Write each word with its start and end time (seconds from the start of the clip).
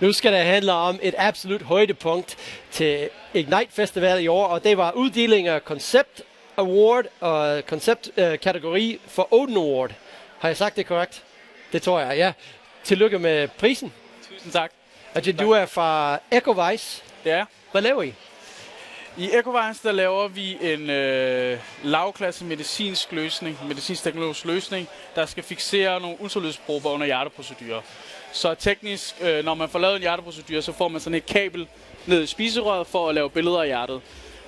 Nu 0.00 0.12
skal 0.12 0.32
det 0.32 0.40
handle 0.40 0.72
om 0.72 0.98
et 1.02 1.14
absolut 1.18 1.62
højdepunkt 1.62 2.36
til 2.70 3.08
Ignite 3.34 3.68
Festival 3.70 4.22
i 4.22 4.26
år, 4.26 4.46
og 4.46 4.64
det 4.64 4.78
var 4.78 4.92
uddeling 4.92 5.48
af 5.48 5.60
Concept 5.60 6.22
Award 6.56 7.04
og 7.20 7.62
Concept 7.66 8.10
øh, 8.16 8.38
kategori 8.38 9.00
for 9.06 9.28
Odin 9.34 9.56
Award. 9.56 9.90
Har 10.38 10.48
jeg 10.48 10.56
sagt 10.56 10.76
det 10.76 10.86
korrekt? 10.86 11.22
Det 11.72 11.82
tror 11.82 12.00
jeg, 12.00 12.16
ja. 12.16 12.32
Tillykke 12.84 13.18
med 13.18 13.48
prisen. 13.48 13.92
Tusind 14.32 14.52
tak. 14.52 14.70
Altså, 15.14 15.32
du 15.32 15.50
er 15.50 15.66
fra 15.66 16.18
Ecovise. 16.32 17.02
Det 17.24 17.32
er 17.32 17.44
Hvad 17.72 17.82
laver 17.82 18.02
I? 18.02 18.14
I 19.18 19.30
Ecovines, 19.32 19.80
der 19.80 19.92
laver 19.92 20.28
vi 20.28 20.58
en 20.60 20.90
øh, 20.90 21.58
lavklasse 21.82 22.44
medicinsk 22.44 23.12
løsning, 23.12 23.58
medicinsk 23.68 24.02
teknologisk 24.02 24.44
løsning, 24.44 24.88
der 25.14 25.26
skal 25.26 25.42
fixere 25.42 26.00
nogle 26.00 26.16
ultralydsprober 26.20 26.90
under 26.90 27.06
hjerteprocedurer. 27.06 27.80
Så 28.32 28.54
teknisk, 28.54 29.14
øh, 29.22 29.44
når 29.44 29.54
man 29.54 29.68
får 29.68 29.78
lavet 29.78 29.96
en 29.96 30.02
hjerteprocedure, 30.02 30.62
så 30.62 30.72
får 30.72 30.88
man 30.88 31.00
sådan 31.00 31.14
et 31.14 31.26
kabel 31.26 31.68
ned 32.06 32.22
i 32.22 32.26
spiserøret 32.26 32.86
for 32.86 33.08
at 33.08 33.14
lave 33.14 33.30
billeder 33.30 33.60
af 33.60 33.66
hjertet. 33.66 34.00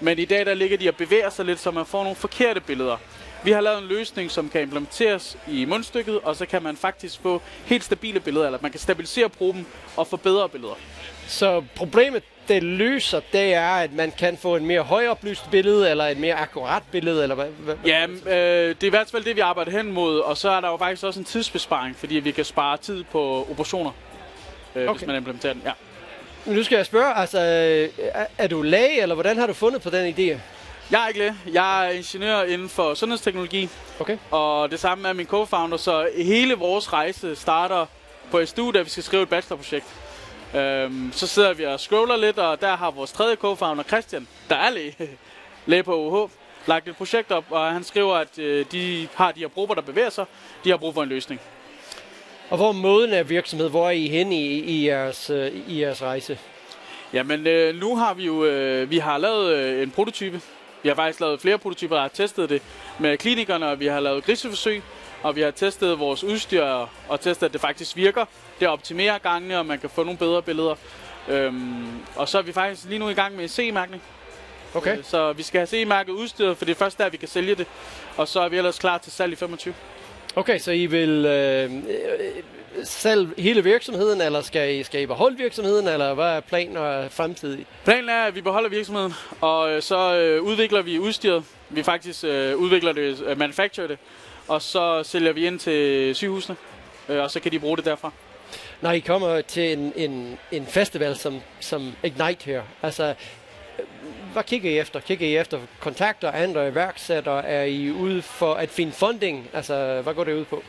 Men 0.00 0.18
i 0.18 0.24
dag 0.24 0.46
der 0.46 0.54
ligger 0.54 0.78
de 0.78 0.88
og 0.88 0.96
bevæger 0.96 1.30
sig 1.30 1.44
lidt, 1.44 1.60
så 1.60 1.70
man 1.70 1.86
får 1.86 2.02
nogle 2.02 2.16
forkerte 2.16 2.60
billeder. 2.60 2.96
Vi 3.44 3.52
har 3.52 3.60
lavet 3.60 3.78
en 3.78 3.88
løsning, 3.88 4.30
som 4.30 4.48
kan 4.48 4.62
implementeres 4.62 5.38
i 5.48 5.64
mundstykket, 5.64 6.18
og 6.22 6.36
så 6.36 6.46
kan 6.46 6.62
man 6.62 6.76
faktisk 6.76 7.22
få 7.22 7.42
helt 7.64 7.84
stabile 7.84 8.20
billeder, 8.20 8.46
eller 8.46 8.58
man 8.62 8.70
kan 8.70 8.80
stabilisere 8.80 9.28
proben 9.28 9.66
og 9.96 10.06
få 10.06 10.16
bedre 10.16 10.48
billeder. 10.48 10.74
Så 11.26 11.64
problemet, 11.74 12.22
det 12.48 12.62
løser, 12.62 13.20
det 13.32 13.54
er, 13.54 13.70
at 13.70 13.92
man 13.92 14.12
kan 14.18 14.36
få 14.36 14.56
en 14.56 14.66
mere 14.66 14.82
højoplyst 14.82 15.50
billede, 15.50 15.90
eller 15.90 16.04
et 16.04 16.18
mere 16.18 16.34
akkurat 16.34 16.82
billede, 16.90 17.22
eller 17.22 17.34
hvad? 17.34 17.46
hvad 17.46 17.74
Ja, 17.86 18.06
øh, 18.06 18.68
det 18.68 18.82
er 18.82 18.86
i 18.86 18.90
hvert 18.90 19.10
fald 19.10 19.24
det, 19.24 19.36
vi 19.36 19.40
arbejder 19.40 19.70
hen 19.70 19.92
mod, 19.92 20.18
og 20.18 20.36
så 20.36 20.50
er 20.50 20.60
der 20.60 20.68
jo 20.68 20.76
faktisk 20.76 21.04
også 21.04 21.20
en 21.20 21.24
tidsbesparing, 21.24 21.96
fordi 21.96 22.14
vi 22.14 22.30
kan 22.30 22.44
spare 22.44 22.76
tid 22.76 23.04
på 23.04 23.46
operationer, 23.50 23.90
øh, 24.74 24.82
okay. 24.82 24.98
hvis 24.98 25.06
man 25.06 25.16
implementerer 25.16 25.52
den. 25.52 25.62
Ja. 25.64 25.72
Men 26.46 26.56
nu 26.56 26.62
skal 26.62 26.76
jeg 26.76 26.86
spørge, 26.86 27.14
altså, 27.14 27.38
er, 27.38 28.26
er 28.38 28.46
du 28.46 28.62
læge, 28.62 29.02
eller 29.02 29.14
hvordan 29.14 29.38
har 29.38 29.46
du 29.46 29.52
fundet 29.52 29.82
på 29.82 29.90
den 29.90 30.14
idé? 30.14 30.38
Jeg 30.92 31.04
er 31.04 31.08
ikke 31.08 31.18
læge. 31.20 31.34
Jeg 31.52 31.86
er 31.86 31.90
ingeniør 31.90 32.42
inden 32.42 32.68
for 32.68 32.94
sundhedsteknologi, 32.94 33.68
Okay. 34.00 34.18
og 34.30 34.70
det 34.70 34.80
samme 34.80 35.08
er 35.08 35.12
min 35.12 35.26
co-founder, 35.26 35.76
så 35.76 36.08
hele 36.16 36.54
vores 36.54 36.92
rejse 36.92 37.36
starter 37.36 37.86
på 38.30 38.46
SDU, 38.46 38.70
da 38.70 38.82
vi 38.82 38.88
skal 38.90 39.02
skrive 39.02 39.22
et 39.22 39.28
bachelorprojekt. 39.28 39.86
Øhm, 40.56 41.10
så 41.12 41.26
sidder 41.26 41.52
vi 41.52 41.64
og 41.64 41.80
scroller 41.80 42.16
lidt, 42.16 42.38
og 42.38 42.60
der 42.60 42.76
har 42.76 42.90
vores 42.90 43.12
tredje 43.12 43.36
co-founder, 43.44 43.82
Christian, 43.82 44.28
der 44.48 44.56
er 44.56 44.70
læge, 44.70 44.96
læge 45.66 45.82
på 45.82 45.96
UH, 45.96 46.30
lagt 46.66 46.88
et 46.88 46.96
projekt 46.96 47.30
op, 47.32 47.44
og 47.50 47.72
han 47.72 47.84
skriver, 47.84 48.14
at 48.14 48.38
øh, 48.38 48.66
de 48.72 49.08
har 49.14 49.32
de 49.32 49.40
her 49.40 49.48
prober, 49.48 49.74
der 49.74 49.82
bevæger 49.82 50.10
sig. 50.10 50.24
De 50.64 50.70
har 50.70 50.76
brug 50.76 50.94
for 50.94 51.02
en 51.02 51.08
løsning. 51.08 51.40
Og 52.50 52.56
hvor 52.56 52.68
er 52.68 52.72
måden 52.72 53.12
af 53.12 53.28
virksomhed? 53.28 53.70
Hvor 53.70 53.86
er 53.86 53.90
I 53.90 54.08
henne 54.08 54.36
i, 54.36 54.58
i, 54.60 54.88
jeres, 54.88 55.30
øh, 55.30 55.52
i 55.68 55.80
jeres 55.82 56.02
rejse? 56.02 56.38
Jamen, 57.12 57.46
øh, 57.46 57.74
nu 57.74 57.96
har 57.96 58.14
vi 58.14 58.24
jo 58.24 58.44
øh, 58.44 58.90
vi 58.90 58.98
har 58.98 59.18
lavet 59.18 59.56
øh, 59.56 59.82
en 59.82 59.90
prototype. 59.90 60.40
Vi 60.82 60.88
har 60.88 60.94
faktisk 60.96 61.20
lavet 61.20 61.40
flere 61.40 61.58
prototyper, 61.58 61.96
og 61.96 62.02
har 62.02 62.08
testet 62.08 62.50
det 62.50 62.62
med 62.98 63.18
klinikerne, 63.18 63.66
og 63.68 63.80
vi 63.80 63.86
har 63.86 64.00
lavet 64.00 64.24
griseforsøg, 64.24 64.82
og 65.22 65.36
vi 65.36 65.40
har 65.40 65.50
testet 65.50 65.98
vores 65.98 66.24
udstyr 66.24 66.64
og 67.08 67.20
testet, 67.20 67.46
at 67.46 67.52
det 67.52 67.60
faktisk 67.60 67.96
virker. 67.96 68.24
Det 68.60 68.68
optimerer 68.68 69.18
gangene, 69.18 69.58
og 69.58 69.66
man 69.66 69.78
kan 69.78 69.90
få 69.90 70.02
nogle 70.04 70.18
bedre 70.18 70.42
billeder. 70.42 70.74
Øhm, 71.28 71.86
og 72.16 72.28
så 72.28 72.38
er 72.38 72.42
vi 72.42 72.52
faktisk 72.52 72.88
lige 72.88 72.98
nu 72.98 73.08
i 73.08 73.14
gang 73.14 73.36
med 73.36 73.48
CE-mærkning. 73.48 74.02
Okay. 74.74 74.98
Øh, 74.98 75.04
Så 75.04 75.32
vi 75.32 75.42
skal 75.42 75.58
have 75.58 75.66
CE-mærket 75.66 76.12
udstyret, 76.12 76.56
for 76.56 76.64
det 76.64 76.72
er 76.72 76.76
først 76.76 76.98
der, 76.98 77.08
vi 77.08 77.16
kan 77.16 77.28
sælge 77.28 77.54
det. 77.54 77.66
Og 78.16 78.28
så 78.28 78.40
er 78.40 78.48
vi 78.48 78.56
ellers 78.56 78.78
klar 78.78 78.98
til 78.98 79.12
salg 79.12 79.32
i 79.32 79.36
25. 79.36 79.74
Okay, 80.36 80.58
så 80.58 80.70
I 80.70 80.86
vil 80.86 81.26
øh, 81.26 81.74
øh, 81.74 81.80
sælge 82.84 83.28
hele 83.38 83.64
virksomheden, 83.64 84.20
eller 84.20 84.40
skal 84.40 84.74
I, 84.74 84.82
skal 84.82 85.02
I 85.02 85.06
beholde 85.06 85.36
virksomheden, 85.36 85.88
eller 85.88 86.14
hvad 86.14 86.24
er 86.24 86.40
planen 86.40 86.76
og 86.76 87.12
fremtidig? 87.12 87.66
Planen 87.84 88.08
er, 88.08 88.22
at 88.22 88.34
vi 88.34 88.40
beholder 88.40 88.68
virksomheden, 88.70 89.14
og 89.40 89.72
øh, 89.72 89.82
så 89.82 90.14
øh, 90.14 90.42
udvikler 90.42 90.82
vi 90.82 90.98
udstyret. 90.98 91.44
Vi 91.70 91.82
faktisk 91.82 92.24
øh, 92.24 92.56
udvikler 92.56 92.92
det, 92.92 93.22
øh, 93.26 93.38
manufacturer 93.38 93.86
det, 93.86 93.98
og 94.48 94.62
så 94.62 95.02
sælger 95.02 95.32
vi 95.32 95.46
ind 95.46 95.58
til 95.58 96.14
sygehusene, 96.14 96.56
øh, 97.08 97.22
og 97.22 97.30
så 97.30 97.40
kan 97.40 97.52
de 97.52 97.58
bruge 97.58 97.76
det 97.76 97.84
derfra. 97.84 98.12
Når 98.80 98.90
I 98.90 98.98
kommer 99.00 99.40
til 99.40 99.72
en, 99.72 99.92
en, 99.96 100.38
en 100.52 100.66
festival 100.66 101.16
som, 101.16 101.40
som 101.60 101.92
Ignite 102.02 102.44
her, 102.44 102.62
altså, 102.82 103.14
hvad 104.32 104.42
kigger 104.42 104.70
I 104.70 104.78
efter? 104.78 105.00
Kigger 105.00 105.26
I 105.26 105.36
efter 105.36 105.58
kontakter, 105.80 106.30
andre 106.30 106.68
iværksættere? 106.68 107.46
Er 107.46 107.62
I 107.62 107.90
ude 107.90 108.22
for 108.22 108.54
at 108.54 108.68
finde 108.68 108.92
funding? 108.92 109.48
Altså, 109.52 110.00
hvad 110.02 110.14
går 110.14 110.24
det 110.24 110.34
ud 110.34 110.44
på? 110.44 110.62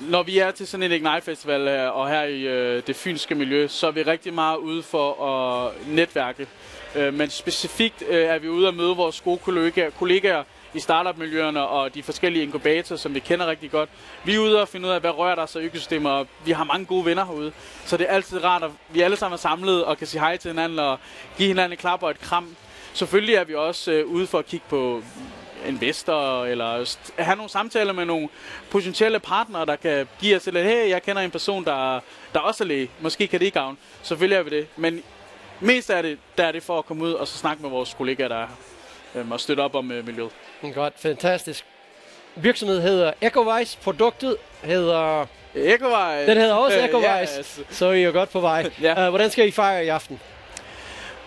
Når 0.00 0.22
vi 0.22 0.38
er 0.38 0.50
til 0.50 0.66
sådan 0.66 0.92
en 0.92 0.92
Ignite 0.92 1.20
Festival 1.20 1.68
her, 1.68 1.86
og 1.86 2.08
her 2.08 2.22
i 2.22 2.40
øh, 2.42 2.82
det 2.86 2.96
fynske 2.96 3.34
miljø, 3.34 3.68
så 3.68 3.86
er 3.86 3.90
vi 3.90 4.02
rigtig 4.02 4.34
meget 4.34 4.56
ude 4.56 4.82
for 4.82 5.24
at 5.24 5.72
netværke. 5.86 6.46
Øh, 6.96 7.14
men 7.14 7.30
specifikt 7.30 8.02
øh, 8.08 8.26
er 8.26 8.38
vi 8.38 8.48
ude 8.48 8.68
at 8.68 8.74
møde 8.74 8.96
vores 8.96 9.20
gode 9.20 9.38
kollegaer, 9.38 9.90
kollegaer 9.90 10.44
i 10.74 10.80
startup-miljøerne 10.80 11.66
og 11.66 11.94
de 11.94 12.02
forskellige 12.02 12.42
inkubatorer, 12.42 12.98
som 12.98 13.14
vi 13.14 13.20
kender 13.20 13.46
rigtig 13.46 13.70
godt. 13.70 13.90
Vi 14.24 14.34
er 14.34 14.38
ude 14.38 14.60
og 14.60 14.68
finde 14.68 14.88
ud 14.88 14.92
af, 14.92 15.00
hvad 15.00 15.10
rører 15.10 15.34
der 15.34 15.46
sig 15.46 15.62
i 15.62 15.64
økosystemet, 15.64 16.12
og 16.12 16.26
vi 16.44 16.52
har 16.52 16.64
mange 16.64 16.86
gode 16.86 17.04
venner 17.04 17.24
herude. 17.24 17.52
Så 17.84 17.96
det 17.96 18.06
er 18.08 18.14
altid 18.14 18.44
rart, 18.44 18.62
at 18.62 18.70
vi 18.92 19.00
alle 19.00 19.16
sammen 19.16 19.34
er 19.34 19.38
samlet 19.38 19.84
og 19.84 19.98
kan 19.98 20.06
sige 20.06 20.20
hej 20.20 20.36
til 20.36 20.50
hinanden 20.50 20.78
og 20.78 20.98
give 21.36 21.48
hinanden 21.48 21.72
et 21.72 21.78
klap 21.78 22.02
og 22.02 22.10
et 22.10 22.20
kram. 22.20 22.56
Selvfølgelig 22.92 23.34
er 23.34 23.44
vi 23.44 23.54
også 23.54 23.92
øh, 23.92 24.06
ude 24.06 24.26
for 24.26 24.38
at 24.38 24.46
kigge 24.46 24.66
på 24.68 25.02
investor, 25.66 26.44
eller 26.44 26.96
have 27.18 27.36
nogle 27.36 27.50
samtaler 27.50 27.92
med 27.92 28.04
nogle 28.04 28.28
potentielle 28.70 29.20
partnere, 29.20 29.66
der 29.66 29.76
kan 29.76 30.08
give 30.20 30.36
os 30.36 30.46
lidt, 30.46 30.66
hey, 30.66 30.88
jeg 30.88 31.02
kender 31.02 31.22
en 31.22 31.30
person, 31.30 31.64
der, 31.64 32.00
der 32.34 32.40
også 32.40 32.64
er 32.64 32.68
læge. 32.68 32.90
Måske 33.00 33.26
kan 33.26 33.40
det 33.40 33.46
ikke 33.46 33.58
gavne. 33.58 33.76
Selvfølgelig 34.02 34.36
er 34.36 34.42
vi 34.42 34.50
det. 34.50 34.66
Men 34.76 35.02
mest 35.60 35.90
er 35.90 36.02
det, 36.02 36.18
der 36.38 36.44
er 36.44 36.52
det 36.52 36.62
for 36.62 36.78
at 36.78 36.86
komme 36.86 37.04
ud 37.04 37.12
og 37.12 37.28
så 37.28 37.38
snakke 37.38 37.62
med 37.62 37.70
vores 37.70 37.94
kollegaer, 37.94 38.28
der 38.28 38.36
er 38.36 38.46
her, 39.12 39.20
øhm, 39.20 39.32
og 39.32 39.40
støtte 39.40 39.60
op 39.60 39.74
om 39.74 39.92
øh, 39.92 40.06
miljøet. 40.06 40.30
Godt, 40.70 40.92
fantastisk. 40.96 41.64
Virksomheden 42.36 42.82
hedder 42.82 43.12
Ecovise, 43.20 43.78
produktet 43.82 44.36
hedder... 44.62 45.26
Ecovej. 45.54 46.24
Den 46.26 46.36
hedder 46.36 46.54
også 46.54 46.78
Øh, 46.78 46.84
Ecovise, 46.84 47.08
altså. 47.36 47.62
så 47.70 47.86
er 47.86 47.92
I 47.92 48.04
jo 48.04 48.10
godt 48.12 48.30
på 48.30 48.40
vej. 48.40 48.70
Ja. 48.82 49.04
Uh, 49.04 49.08
hvordan 49.08 49.30
skal 49.30 49.48
I 49.48 49.50
fejre 49.50 49.84
i 49.84 49.88
aften? 49.88 50.20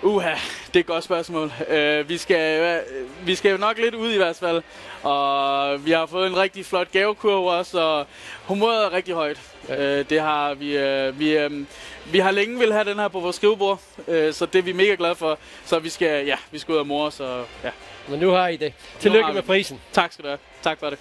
Uha, 0.06 0.36
det 0.68 0.76
er 0.76 0.80
et 0.80 0.86
godt 0.86 1.04
spørgsmål. 1.04 1.46
Uh, 1.46 2.10
vi, 2.10 2.18
skal, 2.18 2.80
uh, 2.80 3.28
vi 3.28 3.36
skal 3.36 3.52
jo 3.52 3.58
nok 3.58 3.78
lidt 3.78 3.96
ud 3.96 4.12
i 4.12 4.18
hvert 4.18 4.36
fald. 4.36 4.62
Og 5.04 5.86
vi 5.86 5.92
har 5.92 6.06
fået 6.06 6.28
en 6.28 6.38
rigtig 6.38 6.66
flot 6.66 6.92
gavekurve 6.92 7.52
også, 7.52 7.80
og 7.80 8.08
humøret 8.44 8.86
er 8.86 8.94
rigtig 8.94 9.14
højt. 9.14 9.42
Ja. 9.70 10.00
Uh, 10.00 10.06
det 10.10 10.22
har 10.22 10.54
vi, 10.54 10.78
uh, 10.78 11.20
vi, 11.20 11.46
um, 11.46 11.68
vi 12.12 12.20
har 12.20 12.32
længe 12.32 12.60
vil 12.60 12.74
have 12.74 12.84
den 12.84 13.00
her 13.00 13.08
på 13.08 13.20
vores 13.20 13.36
skrivebord, 13.36 13.80
uh, 13.98 14.06
så 14.32 14.46
det 14.46 14.60
er 14.60 14.64
vi 14.64 14.74
mega 14.74 14.96
glade 14.98 15.16
for. 15.16 15.40
Så 15.66 15.80
vi 15.80 15.90
skal, 15.90 16.26
ja, 16.26 16.38
vi 16.52 16.60
skal 16.60 16.74
ud 16.74 16.80
og 16.80 16.88
mor, 16.88 17.10
så 17.10 17.44
ja. 17.64 17.72
Men 18.08 18.20
nu 18.20 18.30
har 18.30 18.48
I 18.48 18.58
det. 18.58 18.74
Tillykke 19.00 19.34
med 19.34 19.42
prisen. 19.42 19.82
Tak 19.94 20.14
skal 20.14 20.24
du 20.24 20.30
have. 20.30 20.40
Tak 20.64 20.80
for 20.80 20.90
det. 20.90 21.00